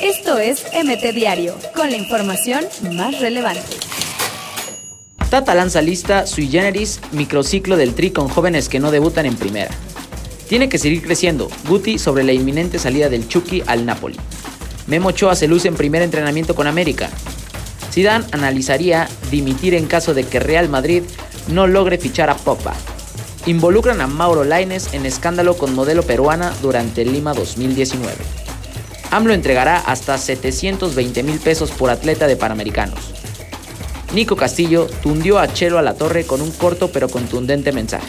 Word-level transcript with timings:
Esto 0.00 0.38
es 0.38 0.64
MT 0.72 1.14
Diario, 1.14 1.56
con 1.74 1.90
la 1.90 1.96
información 1.96 2.64
más 2.92 3.20
relevante. 3.20 3.76
Tata 5.30 5.54
lanza 5.54 5.82
lista 5.82 6.26
sui 6.26 6.48
generis 6.48 7.00
microciclo 7.12 7.76
del 7.76 7.94
Tri 7.94 8.10
con 8.10 8.28
jóvenes 8.28 8.68
que 8.68 8.78
no 8.78 8.90
debutan 8.90 9.26
en 9.26 9.36
primera. 9.36 9.70
Tiene 10.48 10.68
que 10.68 10.78
seguir 10.78 11.02
creciendo, 11.02 11.48
Guti 11.68 11.98
sobre 11.98 12.22
la 12.22 12.32
inminente 12.32 12.78
salida 12.78 13.08
del 13.08 13.26
Chucky 13.26 13.62
al 13.66 13.84
Napoli. 13.84 14.16
Memo 14.86 15.08
Ochoa 15.08 15.34
se 15.34 15.48
luce 15.48 15.66
en 15.66 15.74
primer 15.74 16.02
entrenamiento 16.02 16.54
con 16.54 16.68
América. 16.68 17.10
Zidane 17.90 18.26
analizaría 18.30 19.08
dimitir 19.30 19.74
en 19.74 19.86
caso 19.86 20.14
de 20.14 20.24
que 20.24 20.38
Real 20.38 20.68
Madrid 20.68 21.02
no 21.48 21.66
logre 21.66 21.98
fichar 21.98 22.30
a 22.30 22.36
Popa. 22.36 22.74
Involucran 23.46 24.00
a 24.00 24.06
Mauro 24.06 24.44
Laines 24.44 24.92
en 24.92 25.06
escándalo 25.06 25.56
con 25.56 25.74
modelo 25.74 26.02
peruana 26.02 26.52
durante 26.62 27.02
el 27.02 27.12
Lima 27.12 27.32
2019. 27.32 28.45
AMLO 29.16 29.32
entregará 29.32 29.78
hasta 29.78 30.18
720 30.18 31.22
mil 31.22 31.38
pesos 31.38 31.70
por 31.70 31.88
atleta 31.88 32.26
de 32.26 32.36
Panamericanos. 32.36 32.98
Nico 34.12 34.36
Castillo 34.36 34.88
tundió 35.02 35.38
a 35.38 35.50
Chelo 35.50 35.78
a 35.78 35.82
la 35.82 35.94
torre 35.94 36.26
con 36.26 36.42
un 36.42 36.50
corto 36.50 36.92
pero 36.92 37.08
contundente 37.08 37.72
mensaje. 37.72 38.06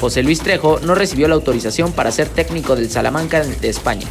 José 0.00 0.24
Luis 0.24 0.40
Trejo 0.40 0.80
no 0.80 0.96
recibió 0.96 1.28
la 1.28 1.36
autorización 1.36 1.92
para 1.92 2.10
ser 2.10 2.28
técnico 2.28 2.74
del 2.74 2.90
Salamanca 2.90 3.44
de 3.44 3.68
España. 3.68 4.08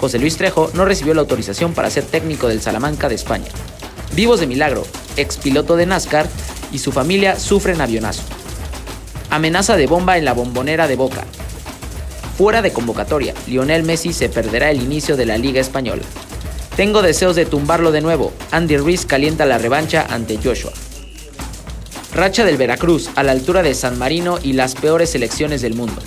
José 0.00 0.18
Luis 0.18 0.38
Trejo 0.38 0.70
no 0.72 0.86
recibió 0.86 1.12
la 1.12 1.20
autorización 1.20 1.74
para 1.74 1.90
ser 1.90 2.04
técnico 2.04 2.48
del 2.48 2.62
Salamanca 2.62 3.10
de 3.10 3.16
España. 3.16 3.48
Vivos 4.14 4.40
de 4.40 4.46
milagro, 4.46 4.86
ex 5.18 5.36
piloto 5.36 5.76
de 5.76 5.84
NASCAR 5.84 6.26
y 6.72 6.78
su 6.78 6.92
familia 6.92 7.38
sufren 7.38 7.82
avionazo. 7.82 8.22
Amenaza 9.28 9.76
de 9.76 9.86
bomba 9.86 10.16
en 10.16 10.24
la 10.24 10.32
bombonera 10.32 10.88
de 10.88 10.96
Boca. 10.96 11.24
Fuera 12.38 12.62
de 12.62 12.72
convocatoria, 12.72 13.34
Lionel 13.48 13.82
Messi 13.82 14.12
se 14.12 14.28
perderá 14.28 14.70
el 14.70 14.80
inicio 14.80 15.16
de 15.16 15.26
la 15.26 15.36
Liga 15.36 15.60
Española. 15.60 16.02
Tengo 16.76 17.02
deseos 17.02 17.34
de 17.34 17.46
tumbarlo 17.46 17.90
de 17.90 18.00
nuevo. 18.00 18.32
Andy 18.52 18.76
Ruiz 18.76 19.06
calienta 19.06 19.44
la 19.44 19.58
revancha 19.58 20.06
ante 20.08 20.38
Joshua. 20.40 20.70
Racha 22.14 22.44
del 22.44 22.56
Veracruz, 22.56 23.10
a 23.16 23.24
la 23.24 23.32
altura 23.32 23.64
de 23.64 23.74
San 23.74 23.98
Marino 23.98 24.38
y 24.40 24.52
las 24.52 24.76
peores 24.76 25.10
selecciones 25.10 25.62
del 25.62 25.74
mundo. 25.74 26.00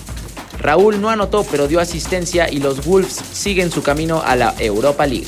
Raúl 0.57 1.01
no 1.01 1.09
anotó 1.09 1.43
pero 1.43 1.67
dio 1.67 1.81
asistencia 1.81 2.49
y 2.49 2.59
los 2.59 2.85
Wolves 2.85 3.19
siguen 3.33 3.69
su 3.69 3.83
camino 3.83 4.23
a 4.25 4.37
la 4.37 4.55
Europa 4.57 5.05
League. 5.05 5.27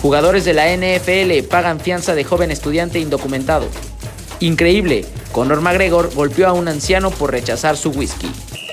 Jugadores 0.00 0.46
de 0.46 0.54
la 0.54 0.74
NFL 0.74 1.46
pagan 1.46 1.78
fianza 1.78 2.14
de 2.14 2.24
joven 2.24 2.50
estudiante 2.50 2.98
indocumentado. 3.00 3.66
Increíble, 4.40 5.04
Conor 5.32 5.60
McGregor 5.60 6.14
golpeó 6.14 6.48
a 6.48 6.54
un 6.54 6.68
anciano 6.68 7.10
por 7.10 7.32
rechazar 7.32 7.76
su 7.76 7.90
whisky. 7.90 8.30